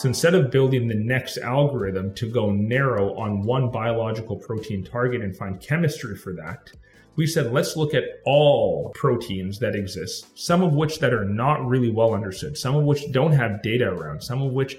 [0.00, 5.20] So instead of building the next algorithm to go narrow on one biological protein target
[5.20, 6.72] and find chemistry for that,
[7.16, 11.68] we said let's look at all proteins that exist, some of which that are not
[11.68, 14.78] really well understood, some of which don't have data around, some of which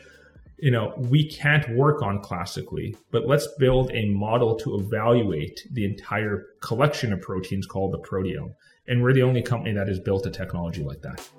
[0.57, 5.85] you know we can't work on classically but let's build a model to evaluate the
[5.85, 8.55] entire collection of proteins called the proteome.
[8.87, 11.29] And we're the only company that has built a technology like that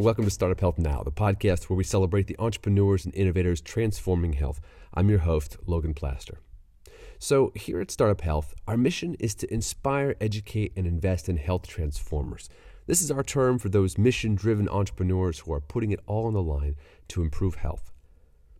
[0.00, 4.32] welcome to startup health now the podcast where we celebrate the entrepreneurs and innovators transforming
[4.32, 4.58] health
[4.94, 6.38] i'm your host logan plaster
[7.18, 11.66] so here at startup health our mission is to inspire educate and invest in health
[11.66, 12.48] transformers
[12.90, 16.32] this is our term for those mission driven entrepreneurs who are putting it all on
[16.32, 16.74] the line
[17.06, 17.92] to improve health.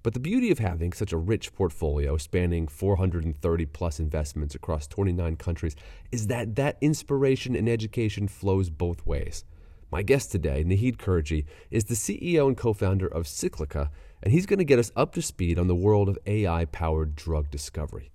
[0.05, 5.35] But the beauty of having such a rich portfolio spanning 430 plus investments across 29
[5.35, 5.75] countries
[6.13, 9.45] is that that inspiration and education flows both ways.
[9.93, 13.91] My guest today, Naheed Kurji, is the CEO and co founder of Cyclica,
[14.23, 17.17] and he's going to get us up to speed on the world of AI powered
[17.17, 18.13] drug discovery.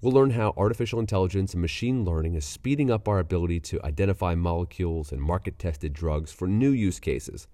[0.00, 4.34] We'll learn how artificial intelligence and machine learning is speeding up our ability to identify
[4.34, 7.46] molecules and market tested drugs for new use cases.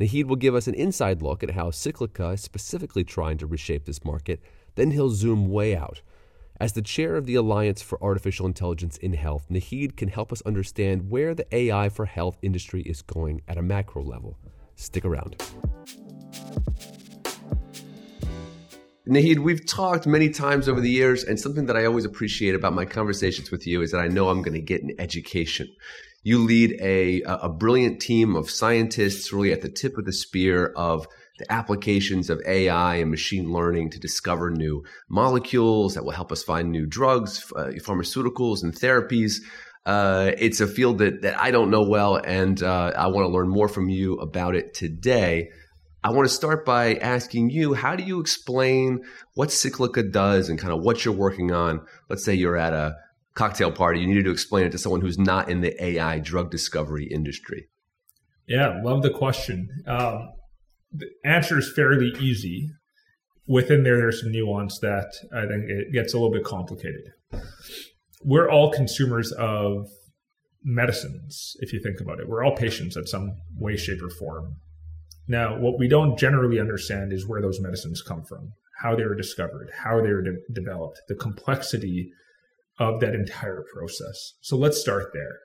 [0.00, 3.84] Naheed will give us an inside look at how Cyclica is specifically trying to reshape
[3.84, 4.42] this market.
[4.74, 6.02] Then he'll zoom way out.
[6.60, 10.40] As the chair of the Alliance for Artificial Intelligence in Health, Naheed can help us
[10.42, 14.38] understand where the AI for health industry is going at a macro level.
[14.76, 15.42] Stick around.
[19.08, 22.72] Naheed, we've talked many times over the years, and something that I always appreciate about
[22.72, 25.68] my conversations with you is that I know I'm going to get an education.
[26.22, 30.66] You lead a, a brilliant team of scientists, really at the tip of the spear
[30.76, 36.30] of the applications of AI and machine learning to discover new molecules that will help
[36.30, 39.40] us find new drugs, uh, pharmaceuticals, and therapies.
[39.84, 43.32] Uh, it's a field that, that I don't know well, and uh, I want to
[43.32, 45.50] learn more from you about it today.
[46.02, 49.04] I want to start by asking you how do you explain
[49.34, 51.84] what Cyclica does and kind of what you're working on?
[52.08, 52.96] Let's say you're at a
[53.34, 56.50] cocktail party, you needed to explain it to someone who's not in the AI drug
[56.50, 57.68] discovery industry.
[58.46, 59.68] Yeah, love the question.
[59.86, 60.30] Um,
[60.94, 62.70] the answer is fairly easy.
[63.46, 67.12] Within there, there's some nuance that I think it gets a little bit complicated.
[68.22, 69.88] We're all consumers of
[70.62, 72.28] medicines, if you think about it.
[72.28, 74.56] We're all patients at some way, shape, or form.
[75.28, 79.14] Now, what we don't generally understand is where those medicines come from, how they were
[79.14, 82.10] discovered, how they were de- developed, the complexity
[82.78, 84.34] of that entire process.
[84.40, 85.38] So let's start there.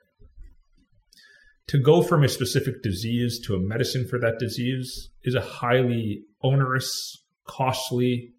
[1.68, 6.24] To go from a specific disease to a medicine for that disease is a highly
[6.42, 8.32] onerous, costly,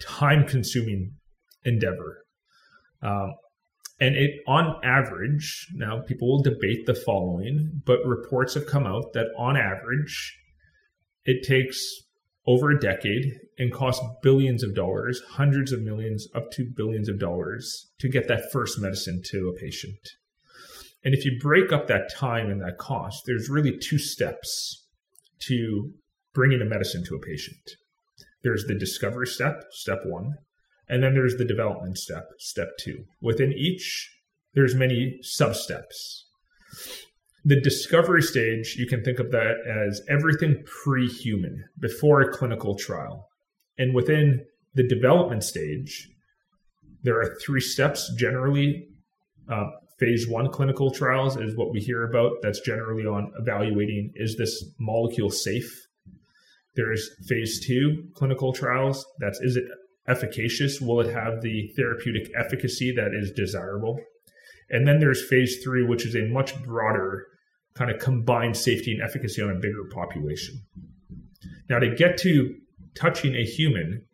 [0.00, 1.12] time consuming
[1.64, 2.24] endeavor.
[3.02, 3.34] Um,
[4.00, 9.12] and it, on average, now people will debate the following, but reports have come out
[9.14, 10.38] that on average,
[11.24, 11.80] it takes
[12.46, 17.18] over a decade and costs billions of dollars, hundreds of millions, up to billions of
[17.18, 19.98] dollars to get that first medicine to a patient.
[21.04, 24.86] And if you break up that time and that cost, there's really two steps
[25.46, 25.92] to
[26.34, 27.76] bringing a medicine to a patient.
[28.42, 30.34] There's the discovery step, step one,
[30.88, 33.04] and then there's the development step, step two.
[33.20, 34.10] Within each,
[34.54, 36.24] there's many sub steps
[37.44, 42.76] the discovery stage, you can think of that as everything pre human, before a clinical
[42.76, 43.28] trial.
[43.78, 44.44] And within
[44.74, 46.08] the development stage,
[47.04, 48.88] there are three steps generally.
[49.50, 49.66] Uh,
[49.98, 52.32] phase one clinical trials is what we hear about.
[52.42, 55.86] That's generally on evaluating is this molecule safe?
[56.76, 59.04] There's phase two clinical trials.
[59.18, 59.64] That's is it
[60.06, 60.80] efficacious?
[60.80, 63.98] Will it have the therapeutic efficacy that is desirable?
[64.70, 67.26] And then there's phase three, which is a much broader
[67.74, 70.62] kind of combined safety and efficacy on a bigger population.
[71.70, 72.54] Now, to get to
[72.94, 74.04] touching a human,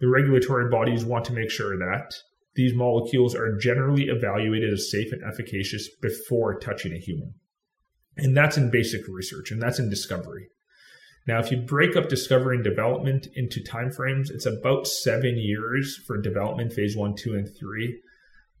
[0.00, 2.14] the regulatory bodies want to make sure that
[2.54, 7.34] these molecules are generally evaluated as safe and efficacious before touching a human.
[8.16, 10.48] And that's in basic research and that's in discovery.
[11.26, 16.20] Now, if you break up discovery and development into timeframes, it's about seven years for
[16.20, 18.00] development, phase one, two, and three,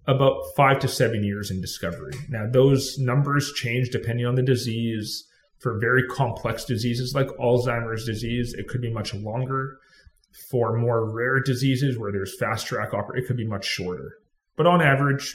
[0.06, 2.12] about five to seven years in discovery.
[2.28, 5.24] Now, those numbers change depending on the disease.
[5.60, 9.78] For very complex diseases like Alzheimer's disease, it could be much longer.
[10.50, 14.12] For more rare diseases where there's fast track, it could be much shorter.
[14.56, 15.34] But on average,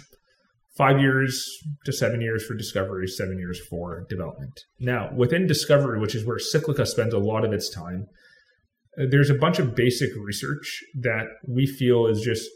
[0.78, 1.48] five years
[1.86, 4.62] to seven years for discovery, seven years for development.
[4.80, 8.08] Now, within discovery, which is where Cyclica spends a lot of its time,
[9.00, 12.50] uh, there's a bunch of basic research that we feel is just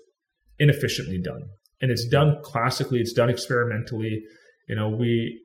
[0.60, 1.44] inefficiently done
[1.82, 4.24] and it's done classically, it's done experimentally,
[4.68, 5.42] You know, we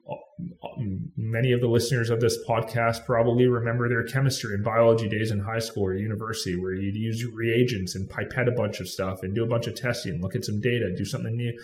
[1.17, 5.39] many of the listeners of this podcast probably remember their chemistry and biology days in
[5.39, 9.35] high school or university where you'd use reagents and pipette a bunch of stuff and
[9.35, 11.57] do a bunch of testing, look at some data, do something new.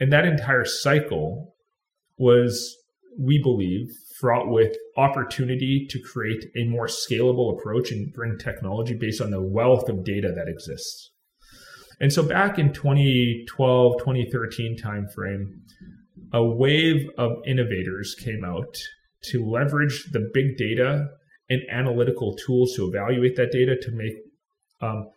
[0.00, 1.54] And that entire cycle
[2.16, 2.74] was,
[3.18, 9.20] we believe, fraught with opportunity to create a more scalable approach and bring technology based
[9.20, 11.10] on the wealth of data that exists.
[12.00, 15.60] And so back in 2012, 2013 timeframe,
[16.32, 18.76] a wave of innovators came out
[19.24, 21.06] to leverage the big data
[21.48, 24.14] and analytical tools to evaluate that data to make
[24.80, 25.08] um,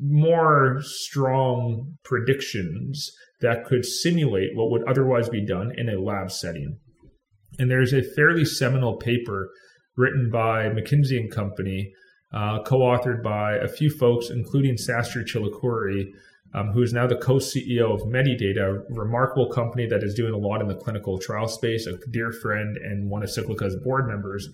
[0.00, 3.10] more strong predictions
[3.40, 6.78] that could simulate what would otherwise be done in a lab setting.
[7.58, 9.50] And there's a fairly seminal paper
[9.96, 11.92] written by McKinsey and Company,
[12.32, 16.06] uh, co-authored by a few folks, including Sastry Chilukuri,
[16.54, 20.38] um, who is now the co-CEO of Medidata, a remarkable company that is doing a
[20.38, 24.48] lot in the clinical trial space, a dear friend and one of Cyclica's board members.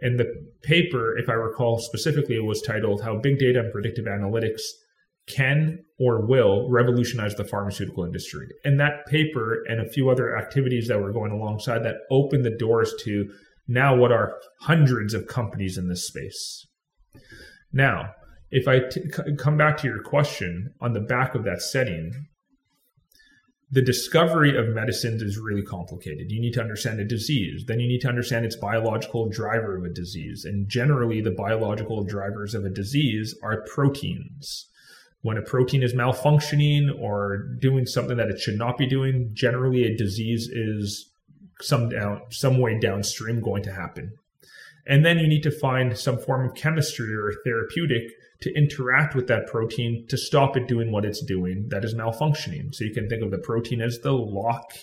[0.00, 0.32] And the
[0.62, 4.62] paper, if I recall specifically, was titled How Big Data and Predictive Analytics
[5.26, 8.48] Can or Will Revolutionize the Pharmaceutical Industry.
[8.64, 12.56] And that paper and a few other activities that were going alongside that opened the
[12.56, 13.30] doors to
[13.68, 16.66] now what are hundreds of companies in this space.
[17.72, 18.14] Now,
[18.52, 19.02] if I t-
[19.38, 22.12] come back to your question on the back of that setting,
[23.70, 26.30] the discovery of medicines is really complicated.
[26.30, 29.84] You need to understand a disease, then you need to understand its biological driver of
[29.84, 30.44] a disease.
[30.44, 34.68] And generally, the biological drivers of a disease are proteins.
[35.22, 39.84] When a protein is malfunctioning or doing something that it should not be doing, generally
[39.84, 41.08] a disease is
[41.62, 44.12] some down some way downstream going to happen.
[44.86, 48.02] And then you need to find some form of chemistry or therapeutic
[48.42, 52.74] to interact with that protein to stop it doing what it's doing that is malfunctioning.
[52.74, 54.74] So you can think of the protein as the lock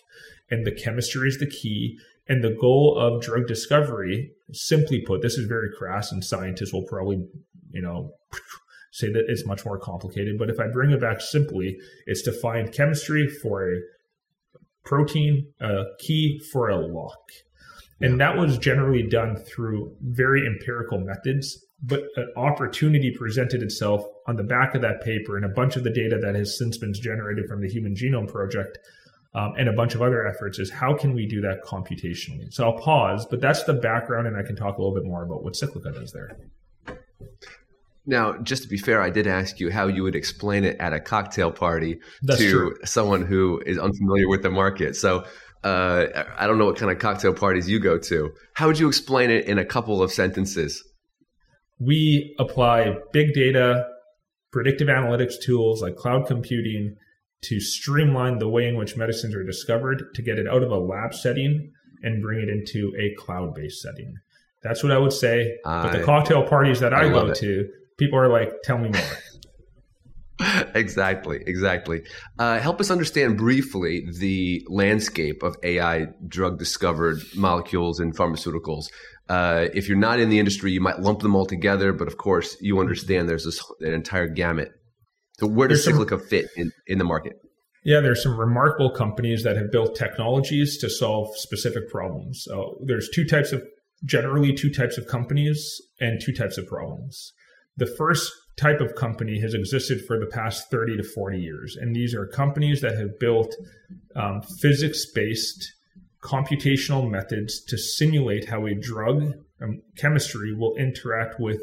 [0.50, 1.98] and the chemistry is the key.
[2.28, 6.84] And the goal of drug discovery, simply put, this is very crass and scientists will
[6.84, 7.26] probably,
[7.72, 8.14] you know,
[8.92, 10.38] say that it's much more complicated.
[10.38, 13.80] But if I bring it back simply, it's to find chemistry for a
[14.86, 17.32] protein, a key for a lock.
[18.02, 24.36] And that was generally done through very empirical methods but an opportunity presented itself on
[24.36, 26.94] the back of that paper and a bunch of the data that has since been
[26.94, 28.78] generated from the Human Genome Project
[29.34, 32.52] um, and a bunch of other efforts is how can we do that computationally?
[32.52, 35.24] So I'll pause, but that's the background, and I can talk a little bit more
[35.24, 36.38] about what Cyclica does there.
[38.06, 40.94] Now, just to be fair, I did ask you how you would explain it at
[40.94, 42.78] a cocktail party that's to true.
[42.84, 44.96] someone who is unfamiliar with the market.
[44.96, 45.26] So
[45.64, 48.32] uh, I don't know what kind of cocktail parties you go to.
[48.56, 50.84] How would you explain it in a couple of sentences?
[51.80, 53.88] We apply big data,
[54.52, 56.96] predictive analytics tools like cloud computing
[57.42, 60.78] to streamline the way in which medicines are discovered to get it out of a
[60.78, 61.72] lab setting
[62.04, 64.16] and bring it into a cloud based setting.
[64.62, 65.58] That's what I would say.
[65.66, 67.38] I, but the cocktail parties that I, I go it.
[67.38, 69.02] to, people are like, tell me more.
[70.76, 72.04] exactly, exactly.
[72.38, 78.88] Uh, help us understand briefly the landscape of AI drug discovered molecules and pharmaceuticals.
[79.28, 82.18] Uh, if you're not in the industry, you might lump them all together, but of
[82.18, 84.72] course, you understand there's this an entire gamut.
[85.40, 87.34] So, where does there's Cyclica some, fit in, in the market?
[87.86, 92.44] Yeah, there's some remarkable companies that have built technologies to solve specific problems.
[92.44, 93.62] So, there's two types of
[94.04, 97.34] generally two types of companies and two types of problems.
[97.78, 101.96] The first type of company has existed for the past 30 to 40 years, and
[101.96, 103.56] these are companies that have built
[104.16, 105.74] um, physics based
[106.22, 111.62] computational methods to simulate how a drug um, chemistry will interact with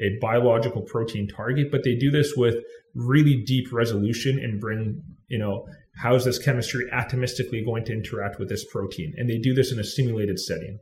[0.00, 2.56] a biological protein target, but they do this with
[2.94, 8.38] really deep resolution and bring, you know, how is this chemistry atomistically going to interact
[8.38, 9.12] with this protein?
[9.16, 10.78] And they do this in a simulated setting.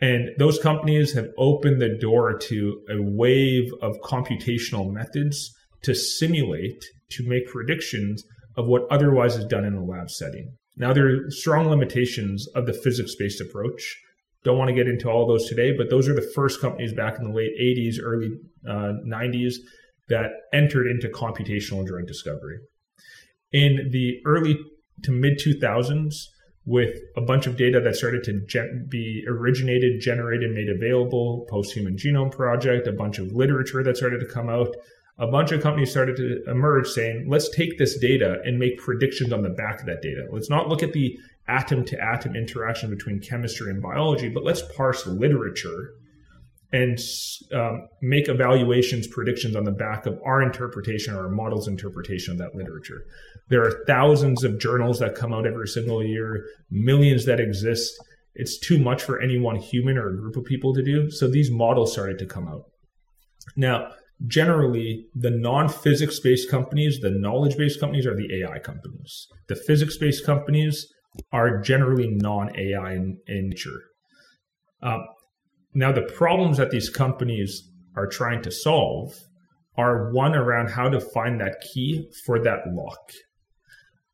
[0.00, 5.52] And those companies have opened the door to a wave of computational methods
[5.82, 8.22] to simulate, to make predictions
[8.56, 10.52] of what otherwise is done in a lab setting.
[10.76, 13.96] Now, there are strong limitations of the physics based approach.
[14.44, 17.18] Don't want to get into all those today, but those are the first companies back
[17.18, 18.30] in the late 80s, early
[18.68, 19.54] uh, 90s
[20.08, 22.58] that entered into computational drug discovery.
[23.52, 24.56] In the early
[25.02, 26.14] to mid 2000s,
[26.68, 31.72] with a bunch of data that started to gen- be originated, generated, made available, post
[31.72, 34.76] Human Genome Project, a bunch of literature that started to come out,
[35.16, 39.32] a bunch of companies started to emerge saying, let's take this data and make predictions
[39.32, 40.26] on the back of that data.
[40.30, 44.62] Let's not look at the atom to atom interaction between chemistry and biology, but let's
[44.76, 45.94] parse literature
[46.72, 46.98] and
[47.54, 52.38] um, make evaluations, predictions on the back of our interpretation or our model's interpretation of
[52.38, 53.04] that literature.
[53.48, 57.94] There are thousands of journals that come out every single year, millions that exist.
[58.34, 61.10] It's too much for any one human or a group of people to do.
[61.10, 62.64] So these models started to come out.
[63.56, 63.92] Now,
[64.26, 69.26] generally, the non physics based companies, the knowledge based companies are the AI companies.
[69.48, 70.86] The physics based companies
[71.32, 73.80] are generally non AI in, in, nature.
[74.82, 74.98] Uh,
[75.78, 79.14] now, the problems that these companies are trying to solve
[79.76, 83.12] are one around how to find that key for that lock.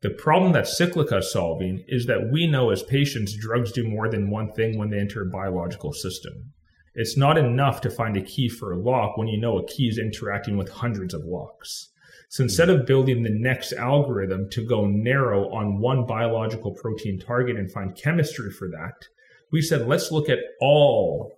[0.03, 4.11] The problem that Cyclica is solving is that we know as patients drugs do more
[4.11, 6.53] than one thing when they enter a biological system.
[6.97, 9.89] It's not enough to find a key for a lock when you know a key
[9.89, 11.91] is interacting with hundreds of locks.
[12.29, 17.57] So instead of building the next algorithm to go narrow on one biological protein target
[17.57, 19.09] and find chemistry for that,
[19.51, 21.33] we said let's look at all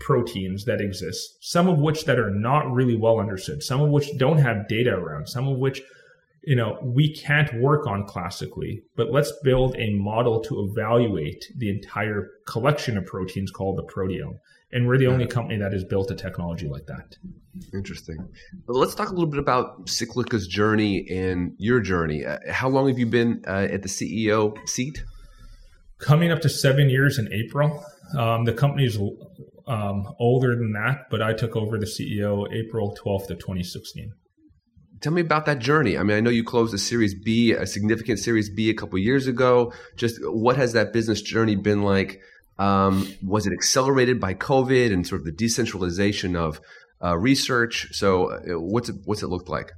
[0.00, 4.16] proteins that exist, some of which that are not really well understood, some of which
[4.18, 5.80] don't have data around, some of which
[6.42, 11.68] you know we can't work on classically but let's build a model to evaluate the
[11.68, 14.38] entire collection of proteins called the proteome.
[14.72, 17.16] And we're the only company that has built a technology like that.
[17.74, 18.18] Interesting.
[18.66, 22.24] Well, let's talk a little bit about cyclica's journey and your journey.
[22.24, 25.02] Uh, how long have you been uh, at the ceo seat?
[25.98, 27.84] Coming up to seven years in april.
[28.18, 28.98] Um, the company's
[29.66, 34.12] um, older than that, but I took over the CEO April 12th of 2016.
[35.00, 35.96] Tell me about that journey.
[35.96, 38.98] I mean, I know you closed a Series B, a significant Series B a couple
[38.98, 39.72] years ago.
[39.96, 42.20] Just what has that business journey been like?
[42.58, 46.60] Um, was it accelerated by COVID and sort of the decentralization of
[47.02, 47.88] uh, research?
[47.92, 49.72] So, uh, what's it, what's it looked like?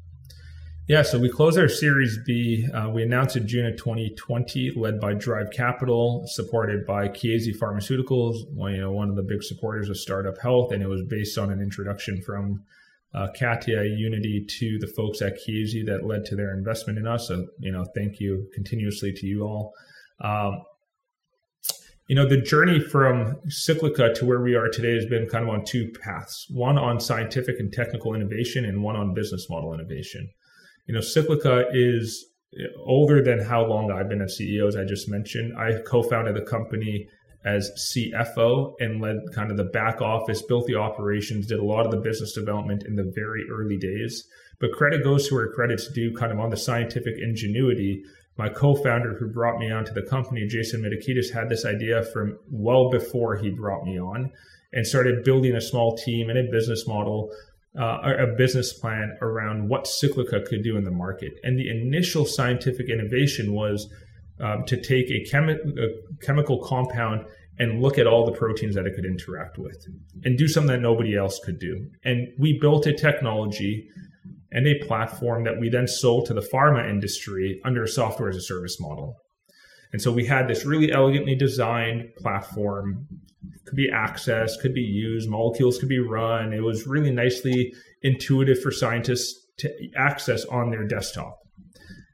[0.88, 2.66] Yeah, so we closed our Series B.
[2.74, 8.52] Uh, we announced in June of 2020, led by Drive Capital, supported by Chiesi Pharmaceuticals,
[8.52, 11.38] one, you know, one of the big supporters of Startup Health, and it was based
[11.38, 12.64] on an introduction from
[13.14, 17.28] uh, Katia Unity to the folks at Chiesi that led to their investment in us.
[17.28, 19.74] So, you know, thank you continuously to you all.
[20.20, 20.64] Um,
[22.08, 25.50] you know, the journey from Cyclica to where we are today has been kind of
[25.50, 30.28] on two paths one on scientific and technical innovation, and one on business model innovation.
[30.86, 32.26] You know, Cyclica is
[32.84, 35.56] older than how long I've been a CEO, as I just mentioned.
[35.56, 37.08] I co founded the company
[37.44, 41.84] as CFO and led kind of the back office, built the operations, did a lot
[41.84, 44.28] of the business development in the very early days.
[44.60, 48.02] But credit goes to where credit's due, kind of on the scientific ingenuity.
[48.38, 52.38] My co founder who brought me onto the company, Jason Mitakidis, had this idea from
[52.50, 54.30] well before he brought me on
[54.72, 57.30] and started building a small team and a business model
[57.78, 61.32] uh, a business plan around what Cyclica could do in the market.
[61.42, 63.88] And the initial scientific innovation was
[64.40, 67.24] um, to take a, chemi- a, chemical compound
[67.58, 69.86] and look at all the proteins that it could interact with
[70.24, 71.86] and do something that nobody else could do.
[72.04, 73.88] And we built a technology
[74.50, 78.36] and a platform that we then sold to the pharma industry under a software as
[78.36, 79.16] a service model.
[79.92, 83.06] And so we had this really elegantly designed platform,
[83.66, 86.52] could be accessed, could be used, molecules could be run.
[86.52, 91.38] It was really nicely intuitive for scientists to access on their desktop.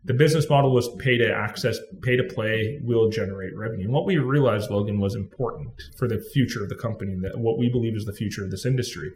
[0.04, 3.84] The business model was pay to access, pay to play, will generate revenue.
[3.84, 7.58] And what we realized, Logan, was important for the future of the company, that what
[7.58, 9.12] we believe is the future of this industry,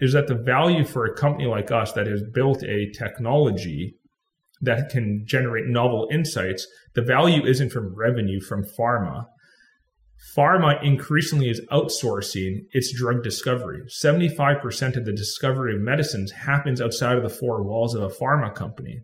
[0.00, 3.96] is that the value for a company like us that has built a technology
[4.60, 9.26] that can generate novel insights, the value isn't from revenue from pharma.
[10.36, 13.82] Pharma increasingly is outsourcing its drug discovery.
[14.02, 18.52] 75% of the discovery of medicines happens outside of the four walls of a pharma
[18.54, 19.00] company.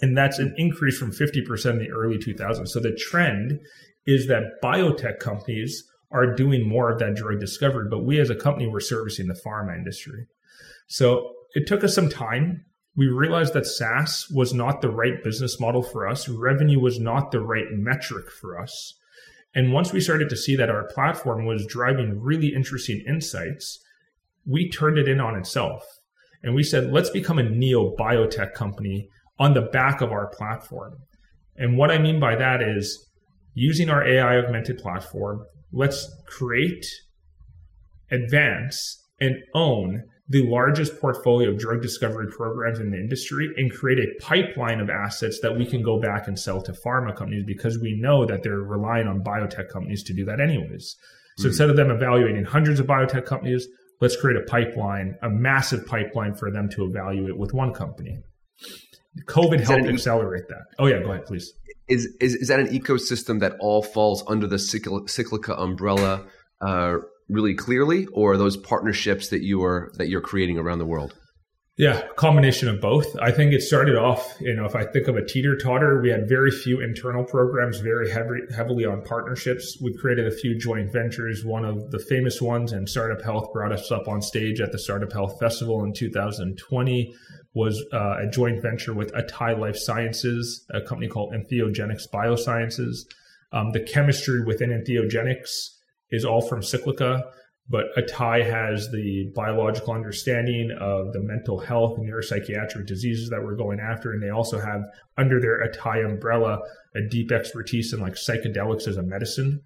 [0.00, 2.68] And that's an increase from 50% in the early 2000s.
[2.68, 3.60] So the trend
[4.06, 8.34] is that biotech companies are doing more of that drug discovery, but we as a
[8.34, 10.26] company were servicing the pharma industry.
[10.88, 12.64] So it took us some time
[12.96, 16.28] we realized that SaaS was not the right business model for us.
[16.28, 18.94] Revenue was not the right metric for us.
[19.54, 23.80] And once we started to see that our platform was driving really interesting insights,
[24.46, 25.84] we turned it in on itself.
[26.42, 30.98] And we said, let's become a neo biotech company on the back of our platform.
[31.56, 33.10] And what I mean by that is
[33.54, 36.86] using our AI augmented platform, let's create,
[38.10, 43.98] advance, and own the largest portfolio of drug discovery programs in the industry and create
[43.98, 47.80] a pipeline of assets that we can go back and sell to pharma companies because
[47.80, 50.96] we know that they're relying on biotech companies to do that anyways.
[51.36, 53.66] So mm instead of them evaluating hundreds of biotech companies,
[54.00, 58.18] let's create a pipeline, a massive pipeline for them to evaluate with one company.
[59.26, 60.64] COVID helped accelerate that.
[60.78, 61.52] Oh yeah, go ahead, please.
[61.88, 66.26] Is, is is that an ecosystem that all falls under the Cyclica umbrella?
[66.60, 66.98] Uh,
[67.30, 71.14] really clearly, or those partnerships that you are that you're creating around the world?
[71.80, 73.06] Yeah, combination of both.
[73.22, 76.10] I think it started off, you know, if I think of a teeter totter, we
[76.10, 79.78] had very few internal programs, very heavy, heavily on partnerships.
[79.82, 81.42] We created a few joint ventures.
[81.42, 84.78] One of the famous ones, and Startup Health brought us up on stage at the
[84.78, 87.14] Startup Health Festival in 2020,
[87.54, 93.06] was uh, a joint venture with Atai Life Sciences, a company called Entheogenics Biosciences.
[93.52, 95.79] Um, the chemistry within Entheogenics
[96.10, 97.22] is all from Cyclica
[97.70, 103.54] but Atai has the biological understanding of the mental health and neuropsychiatric diseases that we're
[103.54, 104.10] going after.
[104.12, 104.82] And they also have
[105.16, 106.58] under their Atai umbrella
[106.96, 109.60] a deep expertise in like psychedelics as a medicine.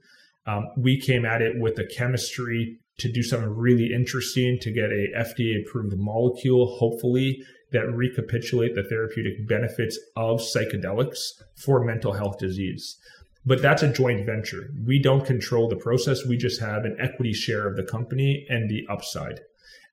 [0.47, 4.91] Um, we came at it with the chemistry to do something really interesting to get
[4.91, 11.21] a FDA approved molecule, hopefully that recapitulate the therapeutic benefits of psychedelics
[11.57, 12.99] for mental health disease.
[13.47, 14.71] But that's a joint venture.
[14.87, 16.25] We don't control the process.
[16.25, 19.41] We just have an equity share of the company and the upside.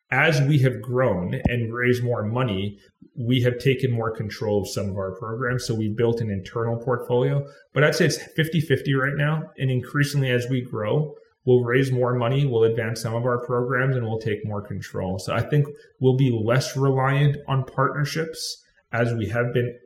[0.10, 2.80] As we have grown and raised more money,
[3.16, 5.66] we have taken more control of some of our programs.
[5.66, 7.46] So we've built an internal portfolio.
[7.74, 9.44] But I'd say it's 50 50 right now.
[9.58, 11.16] And increasingly, as we grow,
[11.46, 15.20] we'll raise more money, we'll advance some of our programs, and we'll take more control.
[15.20, 15.66] So I think
[16.00, 19.78] we'll be less reliant on partnerships as we have been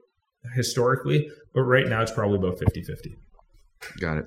[0.54, 1.30] historically.
[1.54, 3.16] But right now, it's probably about 50 50.
[4.00, 4.26] Got it.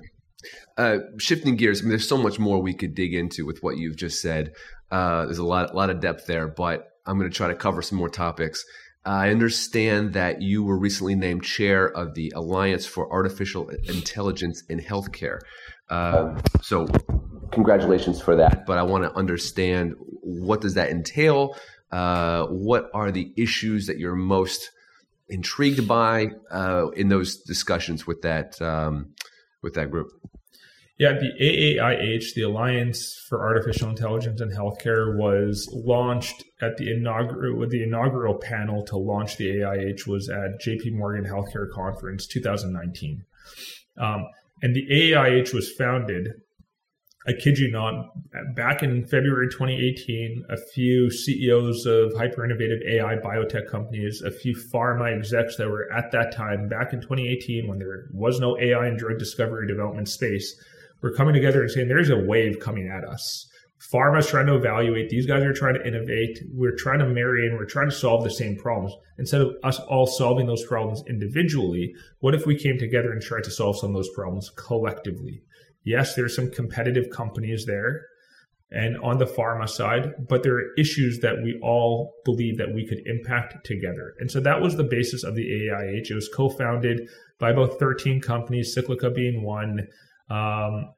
[0.77, 3.77] Uh, shifting gears, I mean, there's so much more we could dig into with what
[3.77, 4.53] you've just said.
[4.89, 7.55] Uh, there's a lot, a lot of depth there, but I'm going to try to
[7.55, 8.63] cover some more topics.
[9.05, 14.79] I understand that you were recently named chair of the Alliance for Artificial Intelligence in
[14.79, 15.39] Healthcare.
[15.89, 16.85] Uh, so,
[17.51, 18.65] congratulations for that.
[18.65, 21.55] But I want to understand what does that entail?
[21.91, 24.71] Uh, what are the issues that you're most
[25.29, 29.13] intrigued by uh, in those discussions with that um,
[29.61, 30.07] with that group?
[30.99, 37.65] Yeah, the AAIH, the Alliance for Artificial Intelligence in Healthcare, was launched at the inaugural
[37.69, 43.23] the inaugural panel to launch the AIH was at JP Morgan Healthcare Conference 2019.
[43.97, 44.27] Um,
[44.61, 46.33] and the AIH was founded,
[47.29, 48.09] I kid you not,
[48.55, 54.55] back in February 2018, a few CEOs of hyper innovative AI biotech companies, a few
[54.55, 58.87] pharma execs that were at that time, back in 2018, when there was no AI
[58.87, 60.59] and drug discovery development space,
[61.03, 63.47] we're coming together and saying there's a wave coming at us.
[63.79, 65.09] Pharma's trying to evaluate.
[65.09, 66.39] These guys are trying to innovate.
[66.51, 68.95] We're trying to marry and we're trying to solve the same problems.
[69.19, 73.43] Instead of us all solving those problems individually, what if we came together and tried
[73.43, 75.43] to solve some of those problems collectively?
[75.83, 78.01] Yes, there's some competitive companies there
[78.71, 82.85] and on the pharma side, but there are issues that we all believe that we
[82.85, 84.13] could impact together.
[84.19, 86.11] And so that was the basis of the AIH.
[86.11, 89.87] It was co-founded by about 13 companies, Cyclica being one.
[90.29, 90.93] Um,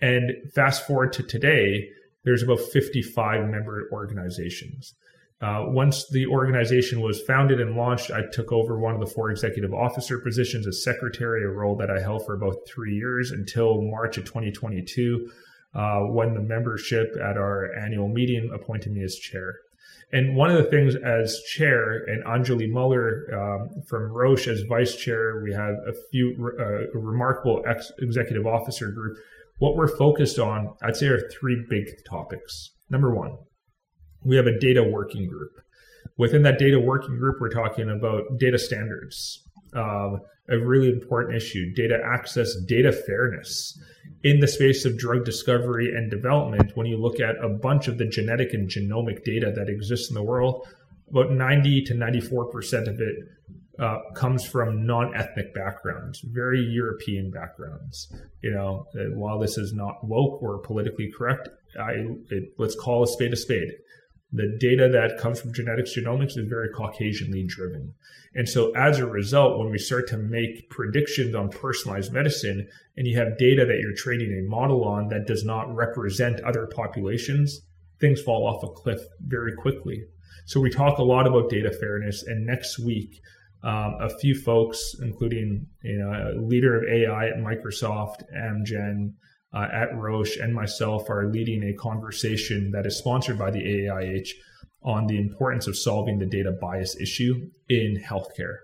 [0.00, 1.88] and fast forward to today,
[2.24, 4.94] there's about 55 member organizations.
[5.40, 9.30] Uh, once the organization was founded and launched, I took over one of the four
[9.30, 13.80] executive officer positions as secretary, a role that I held for about three years until
[13.80, 15.30] March of 2022,
[15.74, 19.54] uh, when the membership at our annual meeting appointed me as chair.
[20.12, 24.96] And one of the things as chair, and Anjali Muller um, from Roche as vice
[24.96, 29.16] chair, we have a few uh, remarkable ex- executive officer group.
[29.58, 32.70] What we're focused on, I'd say, are three big topics.
[32.90, 33.38] Number one,
[34.24, 35.60] we have a data working group.
[36.16, 39.42] Within that data working group, we're talking about data standards,
[39.74, 43.78] um, a really important issue, data access, data fairness.
[44.22, 47.96] In the space of drug discovery and development, when you look at a bunch of
[47.96, 50.66] the genetic and genomic data that exists in the world,
[51.08, 53.16] about 90 to 94% of it
[53.78, 58.12] uh, comes from non-ethnic backgrounds, very European backgrounds.
[58.42, 61.48] You know, uh, while this is not woke or politically correct,
[61.80, 63.72] I it, let's call a spade a spade
[64.32, 67.94] the data that comes from genetics genomics is very Caucasianly driven.
[68.34, 73.06] And so as a result, when we start to make predictions on personalized medicine and
[73.06, 77.62] you have data that you're training a model on that does not represent other populations,
[78.00, 80.04] things fall off a cliff very quickly.
[80.46, 83.20] So we talk a lot about data fairness and next week,
[83.64, 89.14] um, a few folks, including you know, a leader of AI at Microsoft, Amgen,
[89.52, 94.28] uh, at Roche and myself are leading a conversation that is sponsored by the AAIH
[94.82, 98.56] on the importance of solving the data bias issue in healthcare.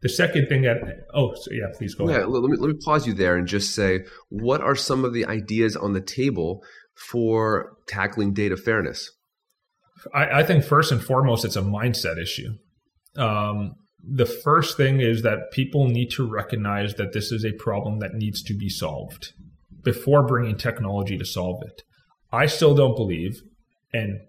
[0.00, 0.78] The second thing that,
[1.14, 2.28] oh, so yeah, please go yeah, ahead.
[2.28, 5.26] Let me, let me pause you there and just say, what are some of the
[5.26, 9.12] ideas on the table for tackling data fairness?
[10.12, 12.54] I, I think first and foremost, it's a mindset issue.
[13.16, 18.00] Um, the first thing is that people need to recognize that this is a problem
[18.00, 19.32] that needs to be solved
[19.82, 21.82] before bringing technology to solve it.
[22.32, 23.42] I still don't believe,
[23.92, 24.20] and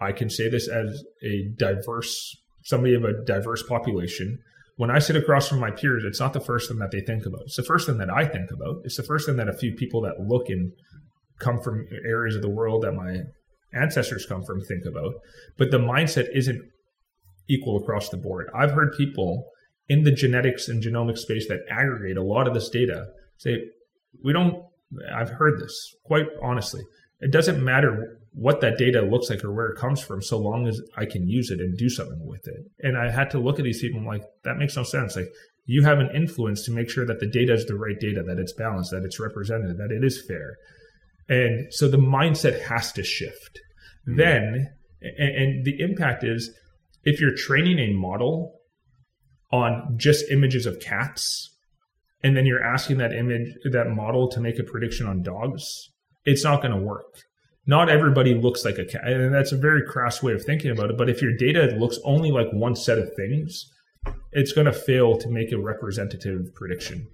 [0.00, 4.38] I can say this as a diverse somebody of a diverse population.
[4.76, 7.26] When I sit across from my peers, it's not the first thing that they think
[7.26, 7.42] about.
[7.44, 8.76] It's the first thing that I think about.
[8.84, 10.72] It's the first thing that a few people that look and
[11.38, 13.20] come from areas of the world that my
[13.72, 15.14] ancestors come from think about.
[15.58, 16.60] But the mindset isn't
[17.48, 18.48] equal across the board.
[18.54, 19.44] I've heard people
[19.88, 23.58] in the genetics and genomic space that aggregate a lot of this data say,
[24.22, 24.64] we don't,
[25.14, 26.82] I've heard this quite honestly.
[27.20, 30.66] It doesn't matter what that data looks like or where it comes from, so long
[30.66, 32.66] as I can use it and do something with it.
[32.80, 35.16] And I had to look at these people and like, that makes no sense.
[35.16, 35.28] Like,
[35.66, 38.38] you have an influence to make sure that the data is the right data, that
[38.38, 40.56] it's balanced, that it's represented, that it is fair.
[41.28, 43.60] And so the mindset has to shift.
[44.06, 44.18] Mm-hmm.
[44.18, 46.50] Then, and, and the impact is
[47.04, 48.60] if you're training a model
[49.52, 51.53] on just images of cats,
[52.24, 55.90] and then you're asking that image, that model to make a prediction on dogs,
[56.24, 57.22] it's not going to work.
[57.66, 59.06] Not everybody looks like a cat.
[59.06, 60.96] And that's a very crass way of thinking about it.
[60.96, 63.70] But if your data looks only like one set of things,
[64.32, 67.06] it's going to fail to make a representative prediction.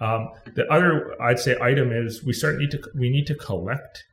[0.00, 4.04] Um, the other, I'd say, item is we start need to we need to collect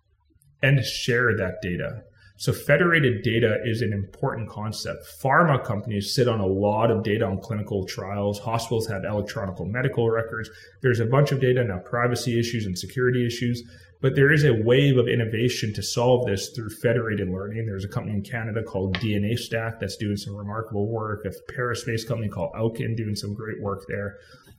[0.62, 2.04] and share that data.
[2.44, 5.06] So federated data is an important concept.
[5.24, 8.38] Pharma companies sit on a lot of data on clinical trials.
[8.38, 10.50] Hospitals have electronic medical records.
[10.82, 13.64] There's a bunch of data now, privacy issues and security issues.
[14.02, 17.66] But there is a wave of innovation to solve this through federated learning.
[17.66, 21.24] There's a company in Canada called DNAstack that's doing some remarkable work.
[21.24, 24.18] A Paris-based company called Owkin doing some great work there.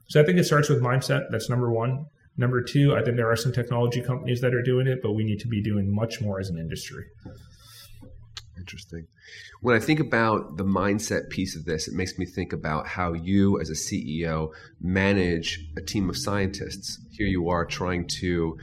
[0.09, 1.27] So I think it starts with mindset.
[1.31, 2.07] That's number one.
[2.39, 5.23] Number two, I think there are some technology companies that are doing it, but we
[5.23, 7.05] need to be doing much more as an industry.
[8.65, 9.07] Interesting.
[9.61, 13.13] When I think about the mindset piece of this, it makes me think about how
[13.13, 16.99] you, as a CEO, manage a team of scientists.
[17.11, 18.57] Here you are trying to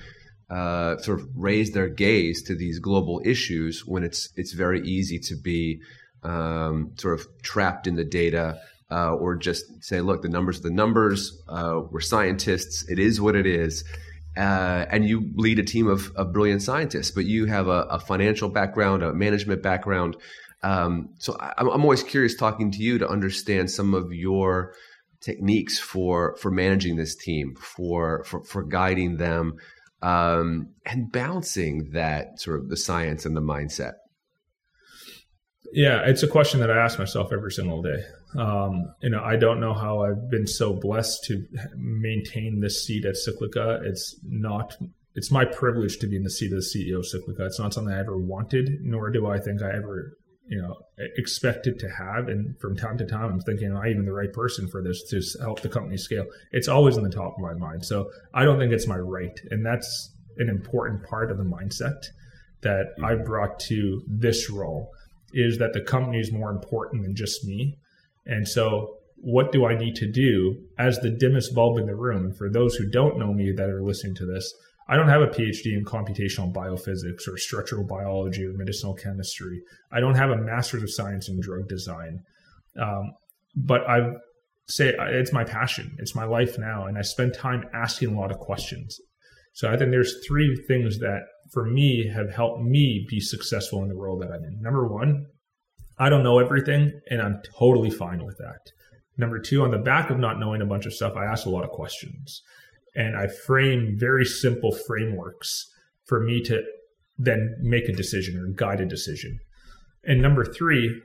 [0.49, 5.19] uh, sort of raise their gaze to these global issues when it's it's very easy
[5.19, 5.81] to be
[6.23, 8.59] um, sort of trapped in the data
[8.89, 11.39] uh, or just say, look, the numbers are the numbers.
[11.47, 12.89] Uh, we're scientists.
[12.89, 13.83] It is what it is
[14.37, 17.99] uh, and you lead a team of, of, brilliant scientists, but you have a, a
[17.99, 20.15] financial background, a management background.
[20.63, 24.73] Um, so I, I'm always curious talking to you to understand some of your
[25.19, 29.57] techniques for for managing this team, for for, for guiding them,
[30.01, 33.93] um, and balancing that sort of the science and the mindset.
[35.73, 38.03] Yeah, it's a question that I ask myself every single day.
[38.37, 43.05] Um, you know, I don't know how I've been so blessed to maintain this seat
[43.05, 43.83] at Cyclica.
[43.85, 44.75] It's not.
[45.15, 47.45] It's my privilege to be in the seat of the CEO of Cyclica.
[47.45, 50.77] It's not something I ever wanted, nor do I think I ever, you know,
[51.17, 52.29] expected to have.
[52.29, 55.03] And from time to time, I'm thinking, am I even the right person for this
[55.09, 56.25] to help the company scale?
[56.51, 57.85] It's always in the top of my mind.
[57.85, 62.05] So I don't think it's my right, and that's an important part of the mindset
[62.61, 64.91] that I brought to this role
[65.33, 67.77] is that the company is more important than just me
[68.25, 72.33] and so, what do I need to do as the dimmest bulb in the room?
[72.33, 74.51] For those who don't know me that are listening to this,
[74.87, 79.61] I don't have a PhD in computational biophysics or structural biology or medicinal chemistry.
[79.91, 82.23] I don't have a master's of science in drug design.
[82.79, 83.13] Um,
[83.55, 84.13] but I
[84.67, 88.31] say it's my passion, it's my life now, and I spend time asking a lot
[88.31, 88.99] of questions.
[89.53, 93.89] So I think there's three things that for me have helped me be successful in
[93.89, 94.61] the role that I'm in.
[94.61, 95.25] Number one,
[95.99, 98.71] I don't know everything, and I'm totally fine with that.
[99.17, 101.49] Number two, on the back of not knowing a bunch of stuff, I ask a
[101.49, 102.41] lot of questions.
[102.95, 105.69] And I frame very simple frameworks
[106.05, 106.63] for me to
[107.17, 109.37] then make a decision or guide a decision.
[110.03, 111.01] And number three,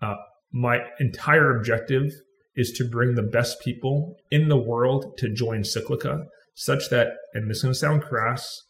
[0.00, 0.14] uh,
[0.52, 2.10] my entire objective
[2.54, 6.24] is to bring the best people in the world to join Cyclica,
[6.54, 8.62] such that, and this is going to sound crass,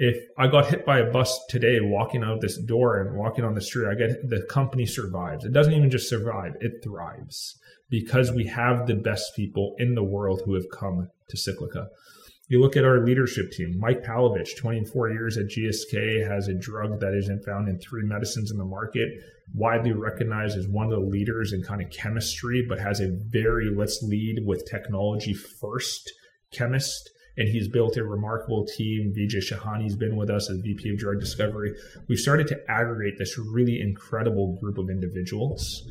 [0.00, 3.54] if I got hit by a bus today walking out this door and walking on
[3.54, 5.44] the street, I get the company survives.
[5.44, 7.58] It doesn't even just survive, it thrives
[7.90, 11.88] because we have the best people in the world who have come to Cyclica.
[12.46, 17.00] You look at our leadership team, Mike Palovich, 24 years at GSK, has a drug
[17.00, 19.08] that isn't found in three medicines in the market,
[19.52, 23.68] widely recognized as one of the leaders in kind of chemistry, but has a very
[23.74, 26.12] let's lead with technology first
[26.52, 29.14] chemist and he's built a remarkable team.
[29.16, 31.72] Vijay Shahani's been with us as VP of Drug Discovery.
[32.08, 35.82] We've started to aggregate this really incredible group of individuals,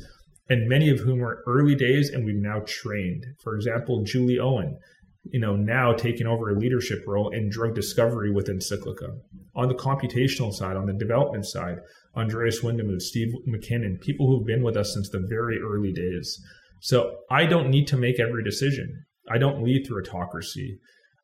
[0.50, 3.24] and many of whom are early days, and we've now trained.
[3.42, 4.78] For example, Julie Owen,
[5.24, 9.18] you know, now taking over a leadership role in drug discovery within Cyclica.
[9.56, 11.78] On the computational side, on the development side,
[12.14, 16.38] Andreas Windemuth, Steve McKinnon, people who've been with us since the very early days.
[16.80, 19.04] So I don't need to make every decision.
[19.30, 20.78] I don't lead through autocracy.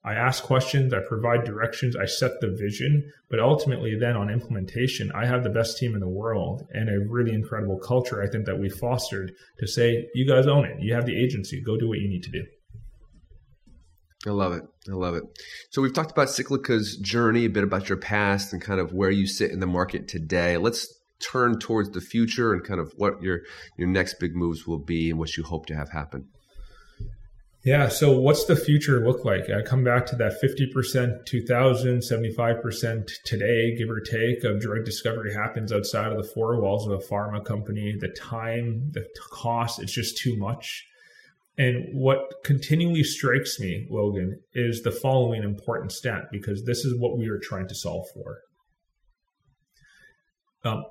[0.05, 5.11] I ask questions, I provide directions, I set the vision, but ultimately then on implementation,
[5.13, 8.45] I have the best team in the world and a really incredible culture I think
[8.45, 10.77] that we fostered to say, you guys own it.
[10.79, 12.45] You have the agency, go do what you need to do.
[14.27, 14.65] I love it.
[14.89, 15.25] I love it.
[15.71, 19.11] So we've talked about Cyclica's journey, a bit about your past and kind of where
[19.11, 20.57] you sit in the market today.
[20.57, 20.87] Let's
[21.21, 23.41] turn towards the future and kind of what your
[23.79, 26.29] your next big moves will be and what you hope to have happen.
[27.65, 27.89] Yeah.
[27.89, 29.49] So what's the future look like?
[29.49, 35.33] I come back to that 50%, 2000, 75% today, give or take, of drug discovery
[35.33, 37.97] happens outside of the four walls of a pharma company.
[37.99, 40.87] The time, the cost, it's just too much.
[41.57, 47.17] And what continually strikes me, Logan, is the following important stat because this is what
[47.17, 48.41] we are trying to solve for.
[50.65, 50.85] Um,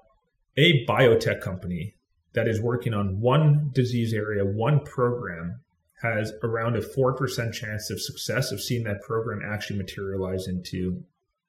[0.57, 1.95] a biotech company
[2.33, 5.59] that is working on one disease area, one program,
[6.03, 11.01] has around a 4% chance of success of seeing that program actually materialize into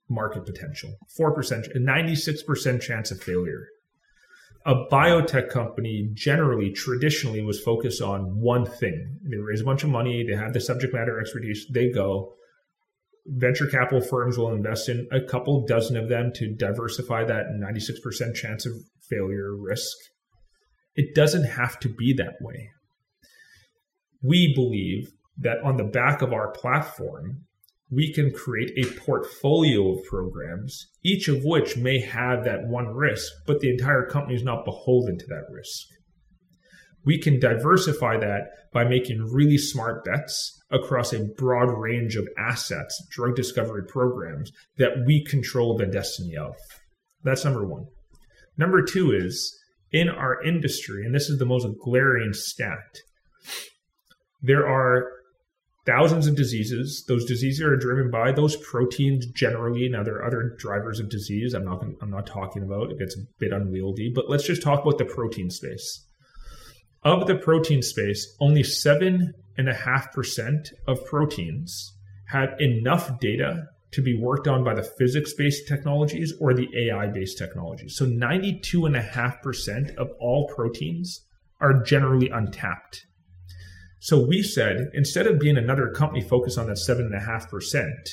[0.08, 0.94] market potential.
[1.18, 3.66] 4%, a 96% chance of failure.
[4.64, 9.18] A biotech company generally, traditionally, was focused on one thing.
[9.28, 12.34] They raise a bunch of money, they have the subject matter expertise, they go.
[13.26, 18.34] Venture capital firms will invest in a couple dozen of them to diversify that 96%
[18.34, 18.72] chance of
[19.10, 19.96] failure risk.
[20.94, 22.70] It doesn't have to be that way
[24.24, 27.44] we believe that on the back of our platform,
[27.90, 33.30] we can create a portfolio of programs, each of which may have that one risk,
[33.46, 35.86] but the entire company is not beholden to that risk.
[37.04, 43.06] We can diversify that by making really smart bets across a broad range of assets,
[43.10, 46.54] drug discovery programs that we control the destiny of.
[47.22, 47.84] That's number one.
[48.56, 49.54] Number two is
[49.92, 53.00] in our industry, and this is the most glaring stat
[54.44, 55.10] there are
[55.86, 57.04] thousands of diseases.
[57.08, 59.88] Those diseases are driven by those proteins generally.
[59.88, 61.54] Now there are other drivers of disease.
[61.54, 62.90] I'm not I'm not talking about.
[62.90, 66.04] It gets a bit unwieldy, but let's just talk about the protein space.
[67.02, 71.92] Of the protein space, only seven and a half percent of proteins
[72.28, 77.94] have enough data to be worked on by the physics-based technologies or the AI-based technologies.
[77.96, 81.20] So 92.5% of all proteins
[81.60, 83.06] are generally untapped.
[84.04, 87.48] So we said instead of being another company focused on that seven and a half
[87.48, 88.10] percent,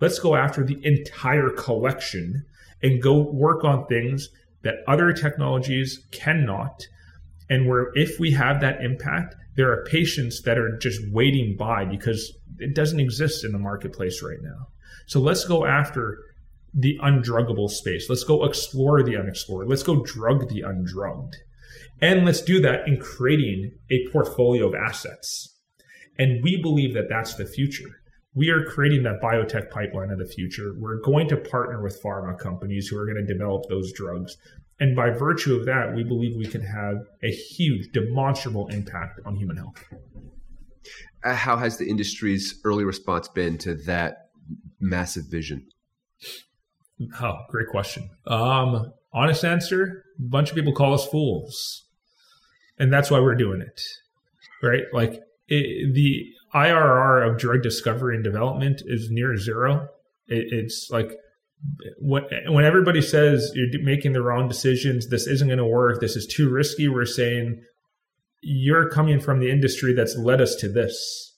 [0.00, 2.46] let's go after the entire collection
[2.82, 4.30] and go work on things
[4.62, 6.86] that other technologies cannot.
[7.50, 11.84] And where if we have that impact, there are patients that are just waiting by
[11.84, 14.68] because it doesn't exist in the marketplace right now.
[15.08, 16.16] So let's go after
[16.72, 18.08] the undruggable space.
[18.08, 19.68] Let's go explore the unexplored.
[19.68, 21.36] Let's go drug the undrugged.
[22.00, 25.56] And let's do that in creating a portfolio of assets.
[26.18, 27.88] And we believe that that's the future.
[28.34, 30.74] We are creating that biotech pipeline of the future.
[30.78, 34.36] We're going to partner with pharma companies who are going to develop those drugs.
[34.78, 39.34] And by virtue of that, we believe we can have a huge, demonstrable impact on
[39.34, 39.82] human health.
[41.24, 44.28] Uh, how has the industry's early response been to that
[44.78, 45.66] massive vision?
[47.20, 48.08] Oh, great question.
[48.26, 51.87] Um, honest answer: a bunch of people call us fools
[52.78, 53.80] and that's why we're doing it,
[54.62, 54.82] right?
[54.92, 59.88] Like it, the IRR of drug discovery and development is near zero.
[60.26, 61.12] It, it's like
[61.98, 66.16] when when everybody says you're making the wrong decisions, this isn't going to work, this
[66.16, 66.88] is too risky.
[66.88, 67.62] We're saying
[68.40, 71.36] you're coming from the industry that's led us to this,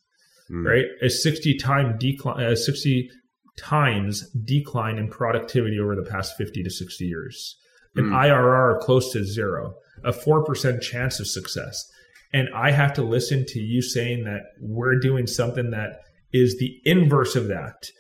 [0.51, 0.65] mm.
[0.65, 0.85] right?
[1.03, 3.11] A sixty time decline, a sixty
[3.59, 7.57] times decline in productivity over the past fifty to sixty years,
[7.97, 8.13] an mm.
[8.13, 9.75] IRR close to zero
[10.05, 11.85] a 4% chance of success.
[12.33, 16.01] And I have to listen to you saying that we're doing something that
[16.33, 17.91] is the inverse of that.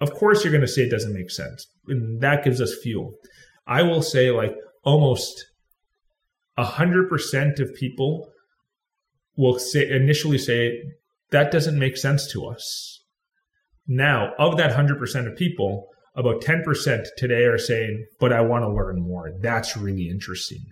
[0.00, 1.66] Of course, you're going to say it doesn't make sense.
[1.88, 3.14] And that gives us fuel.
[3.66, 4.54] I will say, like,
[4.84, 5.44] almost
[6.58, 8.28] 100% of people
[9.36, 10.78] will say, initially say,
[11.30, 13.00] that doesn't make sense to us.
[13.86, 18.72] Now, of that 100% of people, about 10% today are saying, but I want to
[18.72, 19.32] learn more.
[19.40, 20.64] That's really interesting.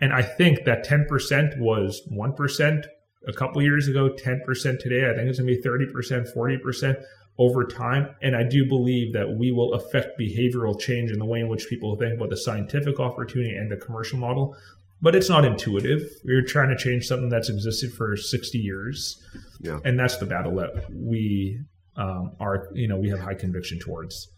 [0.00, 2.84] And I think that 10% was 1%
[3.28, 5.10] a couple years ago, 10% today.
[5.10, 7.02] I think it's going to be 30%, 40%
[7.38, 8.14] over time.
[8.22, 11.68] And I do believe that we will affect behavioral change in the way in which
[11.68, 14.56] people think about the scientific opportunity and the commercial model.
[15.02, 16.02] But it's not intuitive.
[16.24, 19.22] We're trying to change something that's existed for 60 years.
[19.60, 19.80] Yeah.
[19.84, 21.58] And that's the battle that we
[21.96, 24.28] um, are, you know, we have high conviction towards.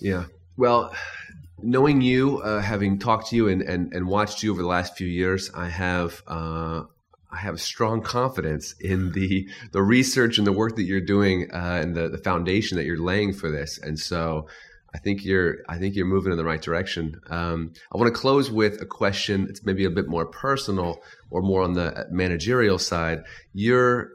[0.00, 0.24] Yeah.
[0.56, 0.94] Well,
[1.62, 4.96] knowing you, uh, having talked to you and, and, and watched you over the last
[4.96, 6.82] few years, I have uh,
[7.30, 11.80] I have strong confidence in the the research and the work that you're doing uh,
[11.82, 13.78] and the the foundation that you're laying for this.
[13.78, 14.48] And so,
[14.94, 17.20] I think you're I think you're moving in the right direction.
[17.28, 19.46] Um, I want to close with a question.
[19.50, 23.24] It's maybe a bit more personal or more on the managerial side.
[23.52, 24.12] You're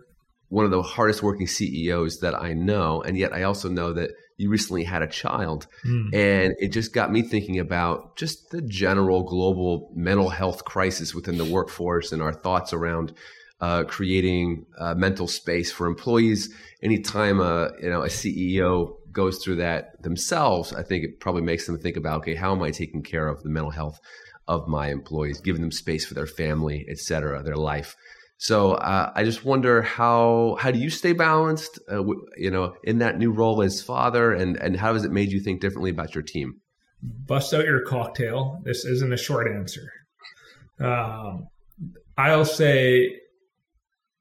[0.50, 4.10] one of the hardest working CEOs that I know, and yet I also know that
[4.42, 6.14] you recently had a child, mm.
[6.14, 11.38] and it just got me thinking about just the general global mental health crisis within
[11.38, 13.14] the workforce and our thoughts around
[13.60, 16.52] uh, creating uh, mental space for employees.
[16.82, 21.68] Anytime a you know a CEO goes through that themselves, I think it probably makes
[21.68, 24.00] them think about okay, how am I taking care of the mental health
[24.48, 27.96] of my employees, giving them space for their family, et cetera, their life.
[28.42, 32.04] So uh, I just wonder how how do you stay balanced, uh,
[32.36, 35.40] you know, in that new role as father, and and how has it made you
[35.40, 36.60] think differently about your team?
[37.04, 38.60] Bust out your cocktail.
[38.64, 39.94] This isn't a short answer.
[40.80, 41.50] Um,
[42.18, 43.16] I'll say,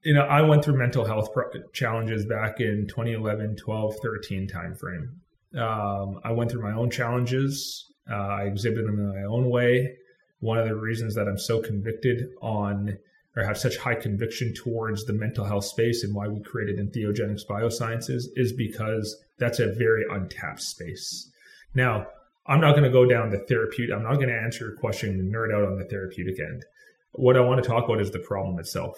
[0.05, 1.31] you know, I went through mental health
[1.73, 5.59] challenges back in 2011, 12, 13 timeframe.
[5.59, 7.87] Um, I went through my own challenges.
[8.11, 9.97] Uh, I exhibited them in my own way.
[10.41, 12.99] One of the reasons that I'm so convicted on
[13.37, 17.43] or have such high conviction towards the mental health space and why we created Entheogenix
[17.49, 21.31] Biosciences is because that's a very untapped space.
[21.75, 22.07] Now,
[22.47, 25.11] I'm not going to go down the therapeutic, I'm not going to answer your question
[25.11, 26.65] and nerd out on the therapeutic end.
[27.13, 28.97] What I want to talk about is the problem itself.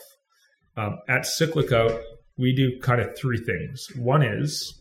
[0.76, 2.02] Um, at Cyclica,
[2.38, 3.86] we do kind of three things.
[3.96, 4.78] One is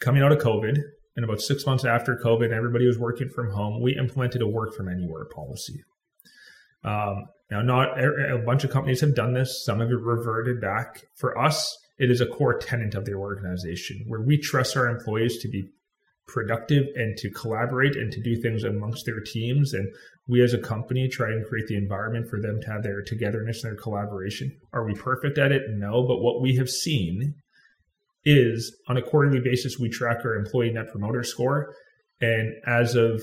[0.00, 0.78] coming out of COVID,
[1.16, 4.74] and about six months after COVID, everybody was working from home, we implemented a work
[4.74, 5.82] from anywhere policy.
[6.84, 9.64] Um, now, not a bunch of companies have done this.
[9.64, 11.06] Some have reverted back.
[11.14, 15.38] For us, it is a core tenet of the organization where we trust our employees
[15.42, 15.70] to be
[16.26, 19.72] productive and to collaborate and to do things amongst their teams.
[19.72, 19.88] And
[20.26, 23.62] we as a company try and create the environment for them to have their togetherness
[23.62, 24.58] and their collaboration.
[24.72, 25.62] Are we perfect at it?
[25.70, 26.04] No.
[26.04, 27.36] But what we have seen
[28.24, 31.72] is on a quarterly basis, we track our employee net promoter score.
[32.20, 33.22] And as of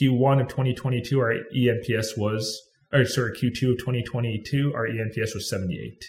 [0.00, 6.04] Q1 of 2022, our ENPS was or sorry, Q2 of 2022, our ENPS was 78.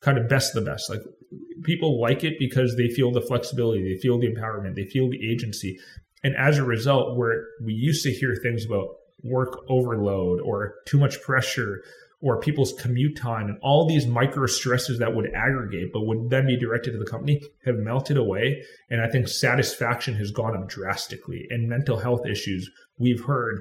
[0.00, 0.88] Kind of best of the best.
[0.90, 1.00] Like
[1.64, 5.30] people like it because they feel the flexibility, they feel the empowerment, they feel the
[5.30, 5.78] agency.
[6.22, 8.88] And as a result, where we used to hear things about
[9.22, 11.82] work overload or too much pressure
[12.20, 16.46] or people's commute time and all these micro stresses that would aggregate but would then
[16.46, 20.68] be directed to the company have melted away and i think satisfaction has gone up
[20.68, 23.60] drastically and mental health issues we've heard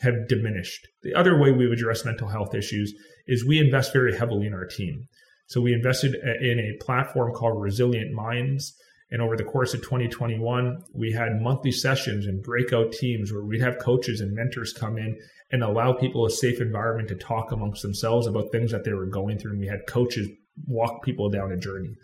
[0.00, 0.86] have diminished.
[1.02, 2.94] The other way we've addressed mental health issues
[3.26, 5.08] is we invest very heavily in our team.
[5.46, 8.74] So we invested in a platform called Resilient Minds.
[9.10, 13.62] And over the course of 2021, we had monthly sessions and breakout teams where we'd
[13.62, 15.16] have coaches and mentors come in
[15.50, 19.06] and allow people a safe environment to talk amongst themselves about things that they were
[19.06, 19.52] going through.
[19.52, 20.28] And we had coaches
[20.66, 21.94] walk people down a journey.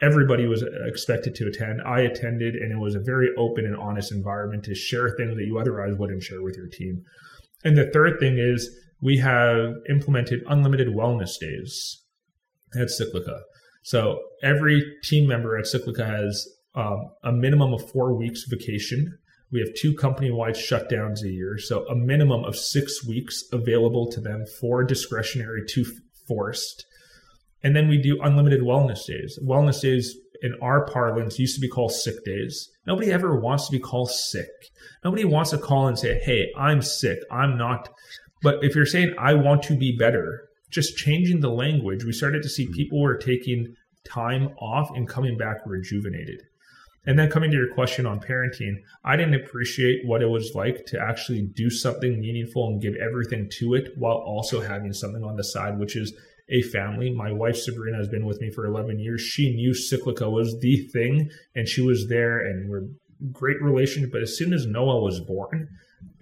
[0.00, 1.80] Everybody was uh, expected to attend.
[1.82, 5.44] I attended, and it was a very open and honest environment to share things that
[5.44, 7.04] you otherwise wouldn't share with your team.
[7.64, 12.02] And the third thing is we have implemented unlimited wellness days
[12.74, 13.40] at Cyclica.
[13.82, 19.18] So every team member at Cyclica has um, a minimum of four weeks vacation.
[19.50, 21.58] We have two company wide shutdowns a year.
[21.58, 25.86] So a minimum of six weeks available to them for discretionary to
[26.26, 26.84] forced.
[27.62, 29.38] And then we do unlimited wellness days.
[29.44, 32.70] Wellness days in our parlance used to be called sick days.
[32.86, 34.50] Nobody ever wants to be called sick.
[35.04, 37.18] Nobody wants to call and say, hey, I'm sick.
[37.30, 37.88] I'm not.
[38.42, 42.42] But if you're saying, I want to be better, just changing the language, we started
[42.42, 42.74] to see mm-hmm.
[42.74, 43.74] people were taking
[44.06, 46.42] time off and coming back rejuvenated.
[47.06, 50.84] And then coming to your question on parenting, I didn't appreciate what it was like
[50.86, 55.36] to actually do something meaningful and give everything to it while also having something on
[55.36, 56.12] the side, which is
[56.50, 57.10] a family.
[57.10, 59.20] My wife Sabrina has been with me for 11 years.
[59.20, 62.88] She knew Cyclica was the thing, and she was there, and we're
[63.32, 64.12] great relationship.
[64.12, 65.68] But as soon as Noah was born,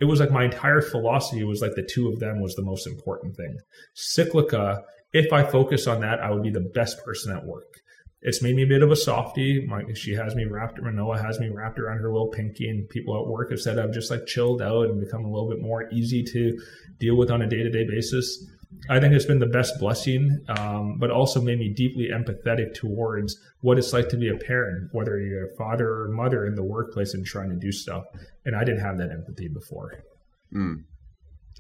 [0.01, 2.87] it was like my entire philosophy was like the two of them was the most
[2.87, 3.59] important thing.
[3.95, 7.81] Cyclica, if I focus on that, I would be the best person at work.
[8.23, 9.65] It's made me a bit of a softie.
[9.67, 13.17] My, she has me wrapped, Noah has me wrapped around her little pinky, and people
[13.21, 15.89] at work have said I've just like chilled out and become a little bit more
[15.93, 16.59] easy to
[16.99, 18.45] deal with on a day to day basis.
[18.89, 23.37] I think it's been the best blessing, um, but also made me deeply empathetic towards
[23.61, 26.63] what it's like to be a parent, whether you're a father or mother in the
[26.63, 28.05] workplace and trying to do stuff.
[28.45, 30.03] And I didn't have that empathy before.
[30.55, 30.85] Mm.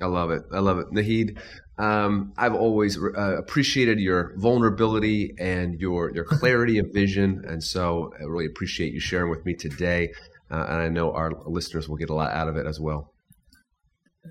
[0.00, 0.42] I love it.
[0.52, 0.90] I love it.
[0.92, 1.38] Naheed,
[1.78, 7.44] um, I've always uh, appreciated your vulnerability and your, your clarity of vision.
[7.48, 10.12] And so I really appreciate you sharing with me today.
[10.50, 13.12] Uh, and I know our listeners will get a lot out of it as well.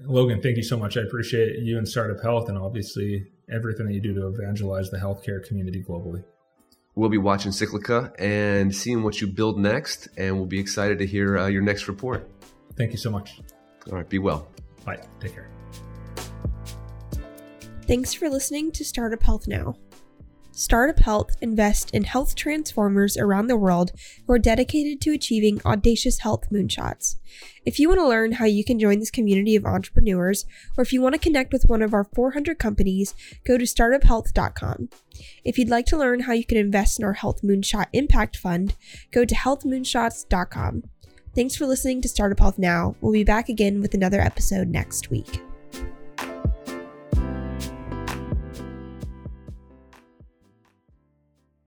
[0.04, 0.98] Logan, thank you so much.
[0.98, 4.98] I appreciate you and Startup Health, and obviously everything that you do to evangelize the
[4.98, 6.24] healthcare community globally.
[6.96, 11.06] We'll be watching Cyclica and seeing what you build next, and we'll be excited to
[11.06, 12.30] hear uh, your next report.
[12.78, 13.42] Thank you so much.
[13.90, 14.48] All right, be well.
[14.86, 15.00] Bye.
[15.20, 15.50] Take care.
[17.88, 19.76] Thanks for listening to Startup Health Now.
[20.56, 23.92] Startup Health invests in health transformers around the world
[24.26, 27.18] who are dedicated to achieving audacious health moonshots.
[27.66, 30.46] If you want to learn how you can join this community of entrepreneurs,
[30.78, 33.14] or if you want to connect with one of our 400 companies,
[33.46, 34.90] go to startuphealth.com.
[35.44, 38.76] If you'd like to learn how you can invest in our Health Moonshot Impact Fund,
[39.12, 40.84] go to healthmoonshots.com.
[41.36, 42.96] Thanks for listening to Startup Health Now.
[43.02, 45.42] We'll be back again with another episode next week.